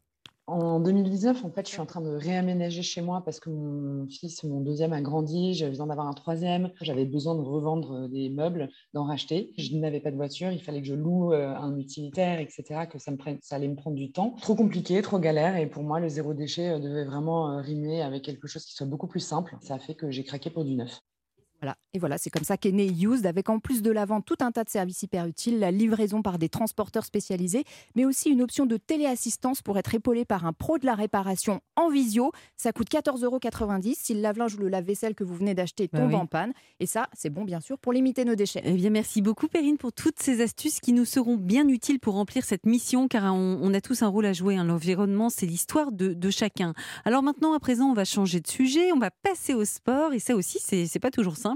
En 0.48 0.80
2019, 0.80 1.44
en 1.44 1.50
fait, 1.50 1.66
je 1.66 1.72
suis 1.72 1.80
en 1.80 1.84
train 1.84 2.00
de 2.00 2.08
réaménager 2.08 2.80
chez 2.80 3.02
moi 3.02 3.20
parce 3.22 3.38
que 3.38 3.50
mon 3.50 4.06
fils, 4.08 4.42
mon 4.44 4.62
deuxième, 4.62 4.94
a 4.94 5.02
grandi. 5.02 5.52
J'avais 5.52 5.72
besoin 5.72 5.88
d'avoir 5.88 6.06
un 6.06 6.14
troisième. 6.14 6.70
J'avais 6.80 7.04
besoin 7.04 7.34
de 7.34 7.42
revendre 7.42 7.92
euh, 7.92 8.08
des 8.08 8.30
meubles, 8.30 8.70
d'en 8.94 9.04
racheter. 9.04 9.52
Je 9.58 9.76
n'avais 9.76 10.00
pas 10.00 10.10
de 10.10 10.16
voiture. 10.16 10.50
Il 10.50 10.62
fallait 10.62 10.80
que 10.80 10.86
je 10.86 10.94
loue 10.94 11.34
euh, 11.34 11.54
un 11.54 11.76
utilitaire, 11.76 12.40
etc. 12.40 12.86
Que 12.90 12.98
ça, 12.98 13.10
me 13.10 13.18
prenne, 13.18 13.36
ça 13.42 13.56
allait 13.56 13.68
me 13.68 13.76
prendre 13.76 13.96
du 13.96 14.10
temps. 14.10 14.36
Trop 14.40 14.54
compliqué, 14.54 15.02
trop 15.02 15.18
galère. 15.18 15.54
Et 15.58 15.66
pour 15.66 15.82
moi, 15.82 16.00
le 16.00 16.08
zéro 16.08 16.32
déchet 16.32 16.70
euh, 16.70 16.78
devait 16.78 17.04
vraiment 17.04 17.58
rimer 17.58 18.00
avec 18.00 18.22
quelque 18.22 18.48
chose 18.48 18.64
qui 18.64 18.72
soit 18.72 18.86
beaucoup 18.86 19.06
plus 19.06 19.20
simple. 19.20 19.54
Ça 19.60 19.74
a 19.74 19.78
fait 19.78 19.96
que 19.96 20.10
j'ai 20.10 20.24
craqué 20.24 20.48
pour 20.48 20.64
du 20.64 20.76
neuf. 20.76 20.98
Voilà. 21.60 21.76
Et 21.94 21.98
voilà, 21.98 22.18
c'est 22.18 22.30
comme 22.30 22.44
ça 22.44 22.56
qu'est 22.56 22.72
né 22.72 22.86
Used, 22.86 23.26
avec 23.26 23.48
en 23.50 23.58
plus 23.58 23.82
de 23.82 23.90
la 23.90 24.04
vente 24.04 24.24
tout 24.24 24.36
un 24.40 24.52
tas 24.52 24.64
de 24.64 24.68
services 24.68 25.02
hyper 25.02 25.26
utiles, 25.26 25.58
la 25.58 25.70
livraison 25.70 26.22
par 26.22 26.38
des 26.38 26.48
transporteurs 26.48 27.04
spécialisés, 27.04 27.64
mais 27.96 28.04
aussi 28.04 28.30
une 28.30 28.42
option 28.42 28.66
de 28.66 28.76
téléassistance 28.76 29.62
pour 29.62 29.78
être 29.78 29.94
épaulé 29.94 30.24
par 30.24 30.46
un 30.46 30.52
pro 30.52 30.78
de 30.78 30.86
la 30.86 30.94
réparation 30.94 31.60
en 31.76 31.88
visio. 31.88 32.30
Ça 32.56 32.72
coûte 32.72 32.88
14,90 32.90 33.24
euros 33.24 33.38
si 33.94 34.14
le 34.14 34.20
lave-linge 34.20 34.54
ou 34.54 34.58
le 34.58 34.68
lave-vaisselle 34.68 35.14
que 35.14 35.24
vous 35.24 35.34
venez 35.34 35.54
d'acheter 35.54 35.88
Bah 35.92 36.00
tombe 36.00 36.10
oui. 36.10 36.14
en 36.16 36.26
panne. 36.26 36.52
Et 36.80 36.86
ça, 36.86 37.08
c'est 37.16 37.30
bon, 37.30 37.44
bien 37.44 37.60
sûr, 37.60 37.78
pour 37.78 37.92
limiter 37.92 38.24
nos 38.24 38.34
déchets. 38.34 38.62
Eh 38.64 38.72
bien, 38.74 38.90
merci 38.90 39.22
beaucoup, 39.22 39.48
Perrine, 39.48 39.78
pour 39.78 39.92
toutes 39.92 40.20
ces 40.20 40.40
astuces 40.42 40.80
qui 40.80 40.92
nous 40.92 41.04
seront 41.04 41.36
bien 41.36 41.66
utiles 41.68 41.98
pour 42.00 42.14
remplir 42.14 42.44
cette 42.44 42.66
mission, 42.66 43.08
car 43.08 43.34
on, 43.34 43.58
on 43.62 43.74
a 43.74 43.80
tous 43.80 44.02
un 44.02 44.08
rôle 44.08 44.26
à 44.26 44.32
jouer. 44.32 44.56
hein. 44.56 44.64
L'environnement, 44.64 45.30
c'est 45.30 45.46
l'histoire 45.46 45.90
de, 45.92 46.12
de 46.12 46.30
chacun. 46.30 46.74
Alors 47.04 47.22
maintenant, 47.22 47.52
à 47.54 47.58
présent, 47.60 47.86
on 47.86 47.94
va 47.94 48.04
changer 48.04 48.40
de 48.40 48.46
sujet, 48.48 48.92
on 48.92 48.98
va 48.98 49.10
passer 49.10 49.54
au 49.54 49.64
sport, 49.64 50.12
et 50.12 50.18
ça 50.18 50.34
aussi, 50.36 50.58
c'est 50.60 50.98
pas 51.00 51.10
toujours 51.10 51.36
simple, 51.36 51.47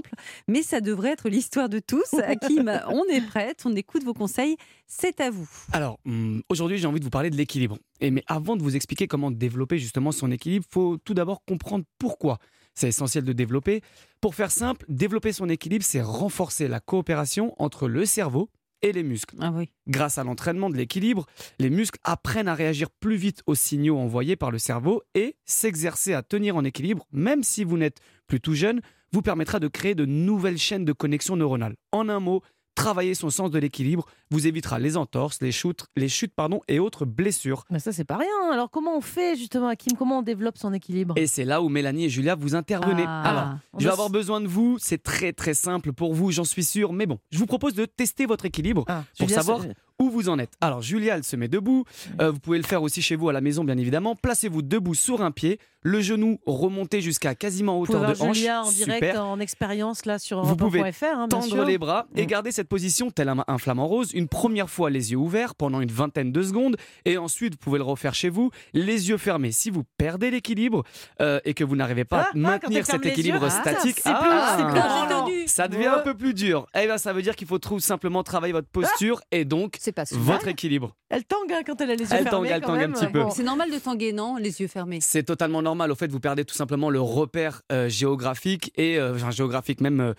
mais 0.47 0.63
ça 0.63 0.81
devrait 0.81 1.11
être 1.11 1.29
l'histoire 1.29 1.69
de 1.69 1.79
tous. 1.79 2.13
Hakim, 2.23 2.71
on 2.87 3.03
est 3.05 3.21
prête, 3.21 3.63
on 3.65 3.75
écoute 3.75 4.03
vos 4.03 4.13
conseils, 4.13 4.57
c'est 4.87 5.19
à 5.19 5.29
vous. 5.29 5.49
Alors, 5.71 5.99
hum, 6.05 6.41
aujourd'hui, 6.49 6.77
j'ai 6.77 6.87
envie 6.87 6.99
de 6.99 7.05
vous 7.05 7.09
parler 7.09 7.29
de 7.29 7.37
l'équilibre. 7.37 7.77
Et 7.99 8.11
mais 8.11 8.23
avant 8.27 8.55
de 8.55 8.63
vous 8.63 8.75
expliquer 8.75 9.07
comment 9.07 9.31
développer 9.31 9.77
justement 9.77 10.11
son 10.11 10.31
équilibre, 10.31 10.65
faut 10.69 10.97
tout 10.97 11.13
d'abord 11.13 11.43
comprendre 11.45 11.85
pourquoi. 11.97 12.39
C'est 12.75 12.87
essentiel 12.87 13.23
de 13.23 13.33
développer. 13.33 13.81
Pour 14.19 14.35
faire 14.35 14.51
simple, 14.51 14.85
développer 14.89 15.31
son 15.31 15.49
équilibre, 15.49 15.85
c'est 15.85 16.01
renforcer 16.01 16.67
la 16.67 16.79
coopération 16.79 17.53
entre 17.59 17.87
le 17.87 18.05
cerveau 18.05 18.49
et 18.83 18.91
les 18.91 19.03
muscles. 19.03 19.35
Ah 19.39 19.51
oui. 19.51 19.69
Grâce 19.87 20.17
à 20.17 20.23
l'entraînement 20.23 20.69
de 20.69 20.75
l'équilibre, 20.75 21.25
les 21.57 21.69
muscles 21.69 21.99
apprennent 22.03 22.47
à 22.47 22.53
réagir 22.53 22.89
plus 22.89 23.15
vite 23.15 23.41
aux 23.47 23.55
signaux 23.55 23.97
envoyés 23.97 24.35
par 24.35 24.51
le 24.51 24.59
cerveau 24.59 25.01
et 25.15 25.35
s'exercer 25.45 26.13
à 26.13 26.21
tenir 26.21 26.55
en 26.55 26.63
équilibre, 26.63 27.07
même 27.11 27.43
si 27.43 27.63
vous 27.63 27.77
n'êtes 27.77 27.99
plus 28.27 28.41
tout 28.41 28.53
jeune, 28.53 28.81
vous 29.13 29.21
permettra 29.21 29.59
de 29.59 29.67
créer 29.67 29.95
de 29.95 30.05
nouvelles 30.05 30.57
chaînes 30.57 30.85
de 30.85 30.91
connexion 30.91 31.35
neuronale. 31.35 31.75
En 31.91 32.09
un 32.09 32.19
mot, 32.19 32.41
travailler 32.75 33.13
son 33.13 33.29
sens 33.29 33.51
de 33.51 33.59
l'équilibre 33.59 34.07
vous 34.33 34.47
évitera 34.47 34.79
les 34.79 34.97
entorses, 34.97 35.39
les 35.41 35.51
chutes, 35.51 35.85
les 35.95 36.09
chutes 36.09 36.33
pardon, 36.35 36.59
et 36.67 36.79
autres 36.79 37.05
blessures. 37.05 37.63
Mais 37.69 37.79
ça, 37.79 37.91
c'est 37.91 38.03
pas 38.03 38.17
rien. 38.17 38.51
Alors, 38.51 38.69
comment 38.69 38.97
on 38.97 39.01
fait, 39.01 39.35
justement, 39.35 39.67
Hakim? 39.67 39.95
Comment 39.97 40.19
on 40.19 40.21
développe 40.23 40.57
son 40.57 40.73
équilibre? 40.73 41.13
Et 41.17 41.27
c'est 41.27 41.45
là 41.45 41.61
où 41.61 41.69
Mélanie 41.69 42.05
et 42.05 42.09
Julia 42.09 42.35
vous 42.35 42.55
intervenez. 42.55 43.05
Ah. 43.07 43.21
Alors, 43.29 43.47
je 43.77 43.85
vais 43.85 43.91
avoir 43.91 44.09
besoin 44.09 44.41
de 44.41 44.47
vous, 44.47 44.77
c'est 44.79 45.01
très 45.01 45.31
très 45.33 45.53
simple 45.53 45.93
pour 45.93 46.13
vous, 46.13 46.31
j'en 46.31 46.43
suis 46.43 46.63
sûr, 46.63 46.91
mais 46.93 47.05
bon, 47.05 47.19
je 47.31 47.37
vous 47.37 47.45
propose 47.45 47.73
de 47.75 47.85
tester 47.85 48.25
votre 48.25 48.45
équilibre 48.45 48.83
Ah, 48.87 49.03
pour 49.17 49.27
Julia, 49.27 49.41
savoir 49.41 49.61
où 49.99 50.09
vous 50.09 50.27
en 50.27 50.39
êtes. 50.39 50.53
Alors 50.59 50.81
Julia, 50.81 51.15
elle 51.17 51.23
se 51.23 51.35
met 51.35 51.47
debout. 51.47 51.85
Euh, 52.19 52.31
vous 52.31 52.39
pouvez 52.39 52.57
le 52.57 52.63
faire 52.63 52.81
aussi 52.81 53.01
chez 53.03 53.15
vous 53.15 53.29
à 53.29 53.33
la 53.33 53.41
maison, 53.41 53.63
bien 53.63 53.77
évidemment. 53.77 54.15
Placez-vous 54.15 54.63
debout 54.63 54.95
sur 54.95 55.21
un 55.21 55.31
pied, 55.31 55.59
le 55.83 56.01
genou 56.01 56.39
remonté 56.47 56.99
jusqu'à 56.99 57.35
quasiment 57.35 57.79
hauteur 57.79 58.01
de 58.01 58.19
hanche. 58.21 58.37
Julia 58.37 58.63
en 58.63 58.71
direct, 58.71 59.15
en 59.17 59.39
expérience, 59.39 60.05
là, 60.05 60.17
sur 60.17 60.41
Vous 60.43 60.55
pouvez 60.55 60.81
1.fr, 60.81 61.05
hein, 61.15 61.27
Tendre 61.29 61.63
les 61.63 61.77
bras 61.77 62.07
et 62.15 62.23
Mm. 62.23 62.27
garder 62.27 62.51
cette 62.51 62.67
position 62.69 63.11
tel 63.11 63.29
un, 63.29 63.43
un 63.47 63.57
flamant 63.59 63.85
rose 63.87 64.11
une 64.13 64.22
première 64.27 64.69
fois 64.69 64.89
les 64.89 65.11
yeux 65.11 65.17
ouverts 65.17 65.55
pendant 65.55 65.81
une 65.81 65.91
vingtaine 65.91 66.31
de 66.31 66.41
secondes 66.41 66.77
et 67.05 67.17
ensuite 67.17 67.53
vous 67.53 67.59
pouvez 67.59 67.77
le 67.77 67.83
refaire 67.83 68.13
chez 68.13 68.29
vous 68.29 68.51
les 68.73 69.09
yeux 69.09 69.17
fermés. 69.17 69.51
Si 69.51 69.69
vous 69.69 69.83
perdez 69.97 70.31
l'équilibre 70.31 70.83
euh, 71.21 71.39
et 71.45 71.53
que 71.53 71.63
vous 71.63 71.75
n'arrivez 71.75 72.05
pas 72.05 72.17
Ah, 72.17 72.21
à 72.21 72.27
ah, 72.27 72.31
quand 72.33 72.39
maintenir 72.39 72.85
cet 72.85 73.05
équilibre 73.05 73.41
yeux, 73.41 73.47
ah, 73.47 73.49
statique, 73.49 73.95
plus- 74.01 74.03
ah, 74.05 74.57
plus 74.69 74.79
Ah, 74.81 75.25
ça 75.47 75.67
devient 75.67 75.87
un 75.87 75.99
peu 75.99 76.13
plus 76.15 76.33
dur. 76.33 76.67
Eh 76.75 76.85
bien, 76.85 76.97
ça 76.97 77.13
veut 77.13 77.21
dire 77.21 77.35
qu'il 77.35 77.47
faut 77.47 77.59
tout 77.59 77.79
simplement 77.79 78.23
travailler 78.23 78.53
votre 78.53 78.67
posture 78.67 79.21
et 79.31 79.45
donc 79.45 79.77
votre 80.13 80.47
équilibre. 80.47 80.95
Elle 81.09 81.25
tangue 81.25 81.51
hein, 81.51 81.61
quand 81.65 81.79
elle 81.81 81.91
a 81.91 81.95
les 81.95 82.03
yeux 82.03 82.07
Elle 82.11 82.23
fermés. 82.23 82.29
tangue, 82.29 82.47
elle 82.51 82.61
tangue 82.61 82.83
un 82.83 82.91
petit 82.91 83.07
peu. 83.07 83.23
Bon. 83.23 83.29
C'est 83.29 83.43
normal 83.43 83.71
de 83.71 83.77
tanguer, 83.77 84.13
non 84.13 84.37
Les 84.37 84.61
yeux 84.61 84.67
fermés? 84.67 84.99
C'est 85.01 85.23
totalement 85.23 85.61
normal. 85.61 85.91
Au 85.91 85.95
fait, 85.95 86.11
vous 86.11 86.19
perdez 86.19 86.43
tout 86.45 86.55
simplement 86.55 86.89
le 86.89 87.01
repère 87.01 87.61
euh, 87.71 87.89
géographique 87.89 88.71
et 88.75 88.97
euh, 88.97 89.13
enfin, 89.15 89.31
géographique 89.31 89.81
même 89.81 89.99
euh, 89.99 90.13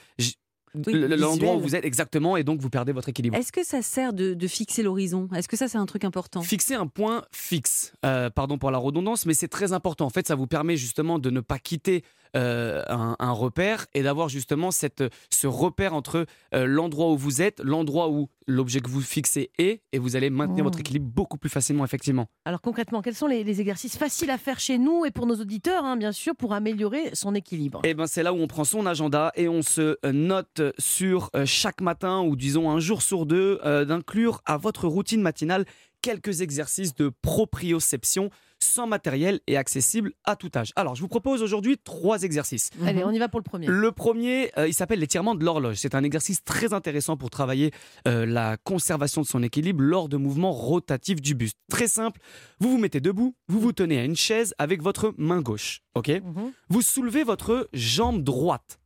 Oui, 0.87 0.93
l'endroit 1.17 1.55
où 1.56 1.61
vous 1.61 1.76
êtes 1.76 1.85
exactement 1.85 2.37
et 2.37 2.44
donc 2.44 2.61
vous 2.61 2.71
perdez 2.71 2.93
votre 2.93 3.09
équilibre. 3.09 3.37
Est-ce 3.37 3.53
que 3.53 3.65
ça 3.65 3.81
sert 3.82 4.12
de, 4.12 4.35
de 4.35 4.47
fixer 4.49 4.82
l'horizon? 4.82 5.29
Est-ce 5.35 5.49
que 5.49 5.56
ça, 5.56 5.69
c'est 5.69 5.79
un 5.79 5.87
truc 5.87 6.05
important? 6.05 6.43
Fixer 6.43 6.75
un 6.75 6.87
point 6.87 7.25
fixe, 7.32 7.93
Euh, 8.05 8.31
pardon 8.31 8.59
pour 8.59 8.71
la 8.71 8.79
redondance, 8.79 9.26
mais 9.26 9.35
c'est 9.35 9.49
très 9.49 9.73
important. 9.73 10.05
En 10.06 10.11
fait, 10.11 10.26
ça 10.26 10.35
vous 10.35 10.47
permet 10.47 10.76
justement 10.76 11.19
de 11.19 11.31
ne 11.31 11.41
pas 11.41 11.59
quitter 11.59 12.03
euh, 12.37 12.83
un, 12.89 13.17
un 13.19 13.33
repère 13.33 13.87
et 13.95 14.03
d'avoir 14.03 14.29
justement 14.29 14.71
cette, 14.71 15.05
ce 15.31 15.47
repère 15.47 15.95
entre 15.95 16.27
euh, 16.55 16.67
l'endroit 16.67 17.11
où 17.11 17.17
vous 17.17 17.43
êtes, 17.43 17.61
l'endroit 17.61 18.09
où 18.11 18.29
l'objet 18.47 18.81
que 18.81 18.91
vous 18.91 19.01
fixez 19.01 19.51
est, 19.59 19.83
et 19.93 19.99
vous 19.99 20.17
allez 20.17 20.31
maintenir 20.31 20.65
votre 20.65 20.81
équilibre 20.81 21.07
beaucoup 21.07 21.39
plus 21.39 21.49
facilement, 21.49 21.85
effectivement. 21.85 22.27
Alors 22.45 22.61
concrètement, 22.61 23.01
quels 23.03 23.15
sont 23.15 23.27
les, 23.27 23.45
les 23.45 23.61
exercices 23.61 23.97
faciles 23.97 24.31
à 24.31 24.39
faire 24.39 24.61
chez 24.61 24.79
nous 24.79 25.05
et 25.05 25.11
pour 25.11 25.27
nos 25.27 25.37
auditeurs, 25.37 25.85
hein, 25.85 25.97
bien 25.97 26.13
sûr, 26.13 26.35
pour 26.37 26.53
améliorer 26.53 27.11
son 27.15 27.35
équilibre? 27.35 27.81
Et 27.85 27.95
ben 27.95 28.07
c'est 28.07 28.23
là 28.23 28.33
où 28.33 28.37
on 28.37 28.47
prend 28.47 28.65
son 28.65 28.87
agenda 28.87 29.33
et 29.37 29.49
on 29.49 29.63
se 29.63 29.97
euh, 30.05 30.13
note 30.13 30.63
sur 30.79 31.31
euh, 31.35 31.47
chaque 31.47 31.81
matin 31.81 32.20
ou 32.20 32.37
disons 32.37 32.70
un 32.70 32.81
jour 32.81 33.03
sur 33.03 33.27
deux 33.27 33.61
d'inclure 33.87 34.41
à 34.44 34.56
votre 34.56 34.89
routine 34.89 35.23
matinale 35.23 35.65
quelques 36.03 36.43
exercices 36.43 36.94
de 36.94 37.11
proprioception 37.23 38.29
sans 38.65 38.87
matériel 38.87 39.41
et 39.47 39.56
accessibles 39.56 40.13
à 40.25 40.37
tout 40.37 40.51
âge. 40.56 40.73
Alors 40.77 40.94
je 40.94 41.01
vous 41.01 41.09
propose 41.09 41.43
aujourd'hui 41.43 41.79
trois 41.79 42.23
exercices. 42.23 42.71
Allez, 42.85 43.05
on 43.05 43.11
y 43.11 43.19
va 43.19 43.29
pour 43.29 43.41
le 43.41 43.44
premier. 43.44 43.67
Le 43.67 43.93
premier, 43.93 44.51
euh, 44.59 44.67
il 44.67 44.75
s'appelle 44.75 44.99
l'étirement 45.01 45.35
de 45.35 45.44
l'horloge. 45.44 45.77
C'est 45.77 45.94
un 45.94 46.03
exercice 46.03 46.43
très 46.44 46.73
intéressant 46.73 47.17
pour 47.17 47.31
travailler 47.31 47.71
euh, 48.09 48.27
la 48.27 48.56
conservation 48.56 49.23
de 49.23 49.27
son 49.27 49.43
équilibre 49.43 49.83
lors 49.83 50.09
de 50.09 50.17
mouvements 50.17 50.53
rotatifs 50.53 51.21
du 51.21 51.35
buste. 51.35 51.59
Très 51.71 51.89
simple, 51.89 52.21
vous 52.61 52.71
vous 52.71 52.79
mettez 52.79 53.01
debout, 53.01 53.35
vous 53.49 53.61
vous 53.61 53.73
tenez 53.73 53.99
à 54.01 54.05
une 54.05 54.17
chaise 54.17 54.55
avec 54.59 54.83
votre 54.83 55.15
main 55.19 55.41
gauche. 55.41 55.81
Ok? 55.94 56.09
Mhm. 56.09 56.53
vous 56.69 56.83
soulevez 56.83 57.25
votre 57.25 57.69
jambe 57.73 58.23
droite. 58.23 58.79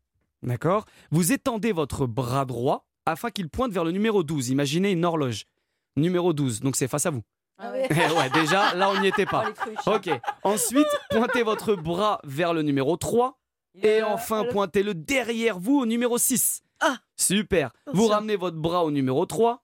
D'accord? 0.42 0.84
Vous 1.10 1.32
étendez 1.32 1.72
votre 1.72 2.06
bras 2.06 2.44
droit 2.44 2.86
afin 3.06 3.30
qu'il 3.30 3.48
pointe 3.48 3.72
vers 3.72 3.84
le 3.84 3.92
numéro 3.92 4.22
12. 4.22 4.50
Imaginez 4.50 4.92
une 4.92 5.04
horloge. 5.04 5.44
Numéro 5.96 6.32
12, 6.32 6.60
donc 6.60 6.76
c'est 6.76 6.86
face 6.88 7.06
à 7.06 7.10
vous. 7.10 7.22
Ah 7.58 7.72
ouais. 7.72 7.88
Eh 7.90 8.12
ouais, 8.14 8.30
déjà, 8.30 8.74
là, 8.74 8.90
on 8.90 9.00
n'y 9.00 9.08
était 9.08 9.26
pas. 9.26 9.44
Oh. 9.86 9.94
Ok. 9.96 10.08
Ensuite, 10.44 10.86
pointez 11.10 11.42
votre 11.42 11.74
bras 11.74 12.20
vers 12.24 12.54
le 12.54 12.62
numéro 12.62 12.96
3. 12.96 13.38
Et 13.82 14.02
enfin, 14.02 14.44
pointez-le 14.50 14.94
derrière 14.94 15.58
vous 15.58 15.80
au 15.80 15.86
numéro 15.86 16.18
6. 16.18 16.62
Ah. 16.80 16.96
Super. 17.16 17.70
Vous 17.86 17.92
Attention. 17.92 18.08
ramenez 18.14 18.36
votre 18.36 18.56
bras 18.56 18.84
au 18.84 18.90
numéro 18.90 19.26
3, 19.26 19.62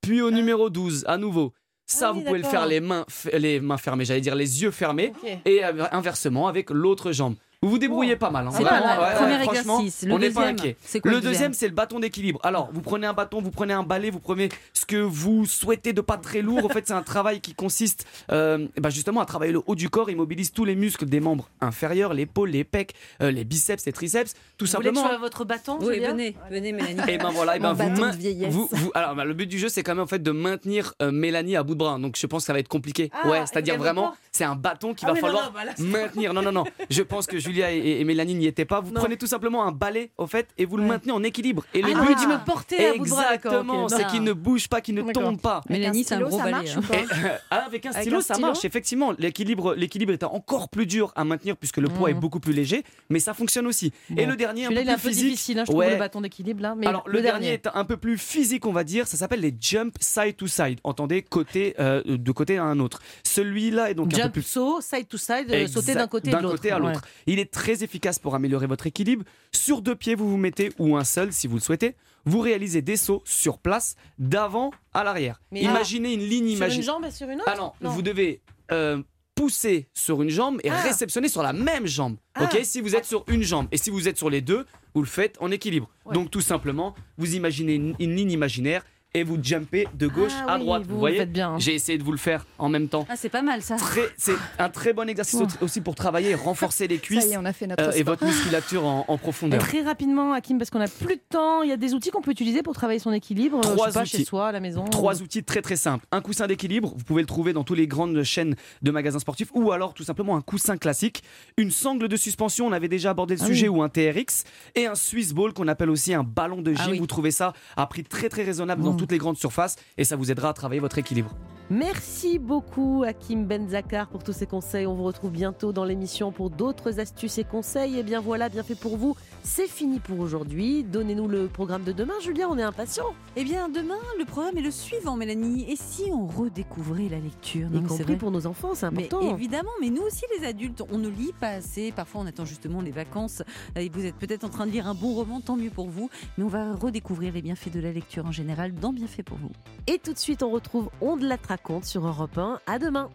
puis 0.00 0.22
au 0.22 0.30
numéro 0.30 0.70
12 0.70 1.04
à 1.06 1.18
nouveau. 1.18 1.52
Ça, 1.86 2.08
Ah 2.08 2.12
oui, 2.12 2.18
vous 2.20 2.24
pouvez 2.26 2.38
le 2.38 2.44
faire 2.48 2.66
les 2.66 2.80
mains, 2.80 3.04
les 3.32 3.60
mains 3.60 3.76
fermées, 3.76 4.04
j'allais 4.04 4.20
dire 4.22 4.34
les 4.34 4.62
yeux 4.62 4.70
fermés 4.70 5.12
et 5.44 5.64
euh, 5.64 5.84
inversement 5.92 6.48
avec 6.48 6.70
l'autre 6.70 7.12
jambe. 7.12 7.34
Vous 7.64 7.70
vous 7.70 7.78
débrouillez 7.78 8.16
pas 8.16 8.30
mal. 8.30 8.46
hein. 8.46 8.50
C'est 8.52 8.62
pas 8.62 8.80
mal. 8.80 8.98
ouais, 8.98 9.04
ouais, 9.06 9.14
Premier 9.14 9.38
franchement, 9.44 9.80
exercice. 9.80 10.06
Le 10.06 10.12
on 10.14 10.18
n'est 10.18 10.30
pas 10.30 10.40
deuxième, 10.52 10.54
inquiet. 10.56 10.76
quoi 11.00 11.10
le 11.10 11.20
deuxième, 11.20 11.54
c'est 11.54 11.66
le 11.68 11.74
bâton 11.74 11.98
d'équilibre. 11.98 12.40
Alors, 12.42 12.68
vous 12.72 12.80
prenez 12.82 13.06
un 13.06 13.12
bâton, 13.14 13.40
vous 13.40 13.50
prenez 13.50 13.72
un 13.72 13.82
balai, 13.82 14.10
vous 14.10 14.20
prenez 14.20 14.48
ce 14.72 14.84
que 14.84 14.96
vous 14.96 15.46
souhaitez 15.46 15.92
de 15.92 16.00
pas 16.00 16.16
très 16.18 16.42
lourd. 16.42 16.64
En 16.64 16.68
fait, 16.68 16.86
c'est 16.86 16.92
un 16.92 17.02
travail 17.02 17.40
qui 17.40 17.54
consiste 17.54 18.06
euh, 18.30 18.66
bah, 18.78 18.90
justement 18.90 19.20
à 19.20 19.24
travailler 19.26 19.52
le 19.52 19.62
haut 19.66 19.74
du 19.74 19.88
corps. 19.88 20.10
Il 20.10 20.16
mobilise 20.16 20.52
tous 20.52 20.64
les 20.64 20.74
muscles 20.74 21.06
des 21.06 21.20
membres 21.20 21.48
inférieurs, 21.60 22.12
l'épaule, 22.14 22.50
les 22.50 22.64
pecs, 22.64 22.94
euh, 23.22 23.30
les 23.30 23.44
biceps, 23.44 23.84
les 23.86 23.92
triceps, 23.92 24.34
tout 24.58 24.66
Vous 24.66 24.72
voulez 24.72 24.88
que 24.90 24.94
je 24.94 25.00
simplement. 25.00 25.18
votre 25.20 25.44
bâton 25.44 25.78
Oui, 25.80 26.00
venez, 26.00 26.36
venez 26.50 26.72
Mélanie. 26.72 27.00
Et 27.08 27.18
ben 27.18 27.30
voilà, 27.30 27.56
et 27.56 27.60
ben 27.60 27.68
Mon 27.68 27.74
vous, 27.74 27.88
bâton 27.90 28.00
main- 28.02 28.10
de 28.10 28.16
vieillesse. 28.16 28.52
vous- 28.52 28.68
vous- 28.70 28.90
alors 28.94 29.14
bah, 29.14 29.24
le 29.24 29.34
but 29.34 29.46
du 29.46 29.58
jeu 29.58 29.68
c'est 29.68 29.82
quand 29.82 29.94
même 29.94 30.04
en 30.04 30.06
fait 30.06 30.22
de 30.22 30.30
maintenir 30.30 30.92
euh, 31.02 31.10
Mélanie 31.10 31.56
à 31.56 31.62
bout 31.62 31.74
de 31.74 31.78
bras. 31.78 31.98
Donc 31.98 32.16
je 32.18 32.26
pense 32.26 32.42
que 32.42 32.46
ça 32.46 32.52
va 32.52 32.58
être 32.58 32.68
compliqué. 32.68 33.10
Ah, 33.12 33.28
ouais, 33.28 33.40
c'est-à-dire 33.46 33.74
veut 33.74 33.80
vraiment 33.80 34.14
c'est 34.32 34.44
un 34.44 34.56
bâton 34.56 34.94
qui 34.94 35.04
Ah 35.04 35.08
va 35.08 35.14
non, 35.14 35.20
falloir 35.20 35.44
non, 35.46 35.50
bah 35.54 35.64
là, 35.64 35.72
maintenir. 35.78 36.34
Non 36.34 36.42
non 36.42 36.52
non, 36.52 36.64
je 36.90 37.02
pense 37.02 37.26
que 37.26 37.38
Julia 37.54 37.72
et, 37.72 38.00
et 38.00 38.04
Mélanie 38.04 38.34
n'y 38.34 38.46
étaient 38.46 38.64
pas. 38.64 38.80
Vous 38.80 38.92
Non. 38.92 39.00
prenez 39.00 39.16
tout 39.16 39.26
simplement 39.26 39.64
un 39.64 39.72
balai 39.72 40.10
au 40.18 40.26
fait 40.26 40.48
et 40.58 40.64
vous 40.64 40.76
le 40.76 40.82
Ouais. 40.82 40.88
maintenez 40.88 41.12
en 41.12 41.22
équilibre. 41.22 41.64
Et 41.72 41.82
le 41.82 41.88
Ah, 41.94 42.04
but 42.04 42.16
tu 42.20 42.26
me 42.26 42.44
porter 42.44 42.86
à 42.88 42.94
exactement, 42.94 43.88
c'est 43.88 44.06
qu'il 44.08 44.22
ne 44.22 44.32
bouge 44.32 44.68
pas, 44.68 44.80
qu'il 44.80 44.94
ne 44.94 45.02
tombe 45.12 45.40
pas. 45.40 45.62
Mélanie, 45.70 46.04
c'est 46.04 46.14
un 46.16 46.20
gros 46.20 46.38
balai. 46.38 46.50
marche 46.50 46.76
hein. 46.76 46.80
euh, 46.92 47.28
avec 47.50 47.86
un 47.86 47.90
Avec 47.90 48.02
stylo, 48.02 48.18
un 48.18 48.20
ça 48.20 48.34
stylo 48.34 48.48
marche. 48.48 48.64
Effectivement, 48.64 49.12
l'équilibre, 49.18 49.74
l'équilibre 49.74 50.12
est 50.12 50.24
encore 50.24 50.68
plus 50.68 50.86
dur 50.86 51.12
à 51.16 51.24
maintenir 51.24 51.56
puisque 51.56 51.78
le 51.78 51.88
poids 51.88 52.10
est 52.10 52.14
Mhm. 52.14 52.20
beaucoup 52.20 52.40
plus 52.40 52.52
léger, 52.52 52.82
mais 53.08 53.18
ça 53.20 53.34
fonctionne 53.34 53.66
aussi. 53.66 53.92
Et 54.16 54.26
le 54.26 54.36
dernier, 54.36 54.64
un 54.66 54.68
Celui-là, 54.70 54.82
peu 54.82 54.86
il 54.86 54.88
est 54.88 54.92
un 54.92 54.96
plus 54.96 55.02
peu 55.02 55.08
physique. 55.10 55.24
difficile, 55.30 55.58
hein, 55.60 55.64
je 55.66 55.70
trouve, 55.72 55.84
le 55.84 55.96
bâton 55.96 56.20
d'équilibre 56.20 56.62
là. 56.62 56.74
Mais 56.76 56.86
Alors 56.86 57.04
le, 57.06 57.20
dernier 57.22 57.52
est 57.54 57.68
un 57.72 57.84
peu 57.84 57.96
plus 57.96 58.18
physique, 58.18 58.66
on 58.66 58.72
va 58.72 58.84
dire. 58.84 59.06
Ça 59.06 59.16
s'appelle 59.16 59.40
les 59.40 59.54
jump 59.58 59.94
side 60.00 60.36
to 60.36 60.46
side. 60.46 60.78
Entendez, 60.84 61.22
côté 61.22 61.74
euh, 61.78 62.02
de 62.04 62.32
côté 62.32 62.58
à 62.58 62.64
un 62.64 62.80
autre. 62.80 63.00
Celui-là 63.24 63.90
est 63.90 63.94
donc 63.94 64.08
un 64.08 64.16
peu 64.16 64.22
Jump 64.22 64.32
plus 64.32 64.42
saut, 64.42 64.80
side 64.80 65.08
to 65.08 65.16
side, 65.18 65.46
euh, 65.50 65.66
sauter 65.66 65.94
d'un 65.94 66.06
côté 66.06 66.30
D'un 66.30 66.38
à 66.38 66.78
l'autre. 66.78 67.02
Il 67.26 67.38
est 67.38 67.43
très 67.46 67.82
efficace 67.84 68.18
pour 68.18 68.34
améliorer 68.34 68.66
votre 68.66 68.86
équilibre. 68.86 69.24
Sur 69.52 69.82
deux 69.82 69.94
pieds, 69.94 70.14
vous 70.14 70.28
vous 70.30 70.36
mettez, 70.36 70.72
ou 70.78 70.96
un 70.96 71.04
seul 71.04 71.32
si 71.32 71.46
vous 71.46 71.56
le 71.56 71.60
souhaitez. 71.62 71.94
Vous 72.26 72.40
réalisez 72.40 72.80
des 72.82 72.96
sauts 72.96 73.22
sur 73.26 73.58
place, 73.58 73.96
d'avant 74.18 74.70
à 74.94 75.04
l'arrière. 75.04 75.40
Imaginez 75.52 76.14
une 76.14 76.20
ligne 76.22 76.44
Ouais. 76.44 76.56
Sur 76.56 76.64
une 76.64 76.72
imaginaire. 76.72 76.86
jambe 76.86 77.04
et 77.04 77.10
sur 77.10 77.28
une 77.28 77.40
autre 77.40 77.50
Ah 77.52 77.56
non, 77.58 77.72
Non. 77.82 77.90
vous 77.90 78.02
devez 78.02 78.40
euh, 78.72 79.02
pousser 79.34 79.88
sur 79.94 80.22
une 80.22 80.30
jambe 80.30 80.60
et 80.64 80.70
Ah. 80.70 80.80
réceptionner 80.82 81.28
sur 81.28 81.42
la 81.42 81.52
même 81.52 81.86
jambe. 81.86 82.16
Ah. 82.34 82.44
Ok, 82.44 82.60
si 82.62 82.80
vous 82.80 82.94
êtes 82.96 83.04
sur 83.04 83.24
une 83.28 83.42
jambe 83.42 83.66
et 83.72 83.76
si 83.76 83.90
vous 83.90 84.08
êtes 84.08 84.16
sur 84.16 84.30
les 84.30 84.40
deux, 84.40 84.64
vous 84.94 85.02
le 85.02 85.08
faites 85.08 85.36
en 85.40 85.50
équilibre. 85.50 85.90
Ouais. 86.06 86.14
Donc 86.14 86.30
tout 86.30 86.40
simplement, 86.40 86.94
vous 87.18 87.34
imaginez 87.34 87.74
une, 87.74 87.94
une 87.98 88.14
ligne 88.14 88.30
imaginaire 88.30 88.84
et 89.14 89.22
vous 89.22 89.38
jumpez 89.40 89.86
de 89.94 90.08
gauche 90.08 90.32
Ah 90.46 90.54
à 90.54 90.58
oui, 90.58 90.64
droite. 90.64 90.82
vous 90.88 90.98
voyez 90.98 91.18
faites 91.18 91.32
bien. 91.32 91.56
J'ai 91.58 91.74
essayé 91.74 91.96
de 91.98 92.02
vous 92.02 92.10
le 92.10 92.18
faire 92.18 92.44
en 92.58 92.68
même 92.68 92.88
temps. 92.88 93.06
Ah, 93.08 93.14
c'est 93.16 93.28
pas 93.28 93.42
mal 93.42 93.62
ça. 93.62 93.76
C'est 94.16 94.34
un 94.58 94.68
très 94.68 94.92
bon 94.92 95.08
exercice 95.08 95.40
aussi 95.60 95.80
pour 95.80 95.94
travailler, 95.94 96.34
renforcer 96.34 96.88
les 96.88 96.96
Ça 96.96 97.02
cuisses 97.02 97.26
y 97.26 97.32
est, 97.32 97.36
on 97.36 97.44
a 97.44 97.52
fait 97.52 97.68
notre 97.68 97.82
euh, 97.84 97.92
et 97.92 98.02
votre 98.02 98.24
musculature 98.24 98.84
en, 98.84 99.04
en 99.06 99.14
Et 99.14 99.18
profondeur. 99.18 99.60
très 99.60 99.82
rapidement, 99.82 100.32
Hakim, 100.32 100.58
parce 100.58 100.70
qu'on 100.70 100.80
n'a 100.80 100.88
plus 100.88 101.16
de 101.16 101.22
temps, 101.30 101.62
il 101.62 101.68
y 101.68 101.72
a 101.72 101.76
des 101.76 101.94
outils 101.94 102.10
qu'on 102.10 102.22
peut 102.22 102.32
utiliser 102.32 102.62
pour 102.64 102.74
travailler 102.74 102.98
son 102.98 103.12
équilibre. 103.12 103.58
euh, 103.58 103.60
Trois 103.62 103.86
je 103.86 103.92
sais 103.92 103.98
pas, 103.98 104.02
outils. 104.02 104.16
chez 104.18 104.24
soi, 104.24 104.48
à 104.48 104.52
la 104.52 104.58
maison. 104.60 104.84
Trois 104.84 105.22
outils 105.22 105.44
très 105.44 105.62
très 105.62 105.76
simples. 105.76 106.04
Un 106.10 106.20
coussin 106.20 106.48
d'équilibre, 106.48 106.92
vous 106.96 107.04
pouvez 107.04 107.22
le 107.22 107.26
trouver 107.28 107.52
dans 107.52 107.62
toutes 107.62 107.78
les 107.78 107.86
grandes 107.86 108.20
chaînes 108.24 108.56
de 108.82 108.90
magasins 108.90 109.20
sportifs, 109.20 109.50
ou 109.54 109.70
alors 109.70 109.94
tout 109.94 110.02
simplement 110.04 110.36
un 110.36 110.40
coussin 110.42 110.76
classique. 110.76 111.22
Une 111.56 111.70
sangle 111.70 112.08
de 112.08 112.16
suspension, 112.16 112.66
on 112.66 112.72
avait 112.72 112.88
déjà 112.88 113.10
abordé 113.10 113.36
le 113.36 113.42
Ah 113.42 113.46
sujet, 113.46 113.68
oui. 113.68 113.76
ou 113.78 113.82
un 113.82 113.88
TRX. 113.88 114.42
Et 114.74 114.86
un 114.86 114.96
Swiss 114.96 115.32
Ball 115.32 115.52
qu'on 115.52 115.68
appelle 115.68 115.90
aussi 115.90 116.14
un 116.14 116.24
ballon 116.24 116.62
de 116.62 116.72
gym. 116.72 116.82
Ah 116.84 116.90
oui. 116.90 116.98
Vous 116.98 117.06
trouvez 117.06 117.30
ça 117.30 117.52
à 117.76 117.86
prix 117.86 118.02
très 118.02 118.28
très 118.28 118.42
raisonnable 118.42 118.82
dans 118.82 118.94
Mm. 118.94 119.03
Toutes 119.04 119.12
les 119.12 119.18
grandes 119.18 119.36
surfaces 119.36 119.76
et 119.98 120.04
ça 120.04 120.16
vous 120.16 120.30
aidera 120.30 120.48
à 120.48 120.52
travailler 120.54 120.80
votre 120.80 120.96
équilibre. 120.96 121.30
Merci 121.70 122.38
beaucoup, 122.38 123.04
Hakim 123.06 123.46
Benzakar, 123.46 124.08
pour 124.08 124.22
tous 124.22 124.34
ces 124.34 124.46
conseils. 124.46 124.86
On 124.86 124.92
vous 124.94 125.04
retrouve 125.04 125.30
bientôt 125.30 125.72
dans 125.72 125.84
l'émission 125.84 126.30
pour 126.30 126.50
d'autres 126.50 127.00
astuces 127.00 127.38
et 127.38 127.44
conseils. 127.44 127.98
Et 127.98 128.02
bien 128.02 128.20
voilà, 128.20 128.50
bien 128.50 128.62
fait 128.62 128.74
pour 128.74 128.98
vous. 128.98 129.16
C'est 129.42 129.66
fini 129.66 129.98
pour 129.98 130.18
aujourd'hui. 130.20 130.84
Donnez-nous 130.84 131.26
le 131.26 131.46
programme 131.46 131.82
de 131.82 131.92
demain, 131.92 132.12
Julien, 132.20 132.48
on 132.50 132.58
est 132.58 132.62
impatients. 132.62 133.14
Eh 133.36 133.44
bien, 133.44 133.70
demain, 133.70 133.96
le 134.18 134.26
programme 134.26 134.58
est 134.58 134.62
le 134.62 134.70
suivant, 134.70 135.16
Mélanie. 135.16 135.64
Et 135.70 135.76
si 135.76 136.02
on 136.12 136.26
redécouvrait 136.26 137.08
la 137.08 137.18
lecture? 137.18 137.68
Y 137.72 137.80
Non, 137.80 137.88
c'est 137.88 137.98
compris 137.98 138.16
pour 138.16 138.30
nos 138.30 138.46
enfants, 138.46 138.74
c'est 138.74 138.90
Mais 138.90 139.06
important. 139.06 139.34
évidemment, 139.34 139.70
mais 139.80 139.88
nous 139.88 140.02
aussi 140.02 140.24
les 140.38 140.46
adultes, 140.46 140.82
on 140.92 140.98
ne 140.98 141.08
lit 141.08 141.32
pas 141.40 141.48
assez. 141.48 141.92
Parfois, 141.92 142.20
on 142.20 142.26
attend 142.26 142.44
justement 142.44 142.82
les 142.82 142.90
vacances 142.90 143.42
et 143.74 143.88
vous 143.88 144.04
êtes 144.04 144.16
peut-être 144.16 144.44
en 144.44 144.50
train 144.50 144.66
de 144.66 144.70
lire 144.70 144.86
un 144.86 144.94
bon 144.94 145.14
roman, 145.14 145.40
tant 145.40 145.56
mieux 145.56 145.70
pour 145.70 145.88
vous. 145.88 146.10
Mais 146.36 146.44
on 146.44 146.48
va 146.48 146.74
redécouvrir 146.74 147.32
les 147.32 147.40
bienfaits 147.40 147.72
de 147.72 147.80
la 147.80 147.90
lecture 147.90 148.26
en 148.26 148.32
général 148.32 148.74
dans 148.74 148.92
Bienfaits 148.92 149.22
pour 149.24 149.38
vous. 149.38 149.50
Et 149.86 149.98
tout 149.98 150.12
de 150.12 150.18
suite, 150.18 150.42
on 150.42 150.50
retrouve 150.50 150.90
On 151.00 151.16
de 151.16 151.26
la 151.26 151.38
raconte 151.54 151.84
sur 151.84 152.04
Europe 152.04 152.36
1. 152.36 152.58
À 152.66 152.80
demain. 152.80 153.10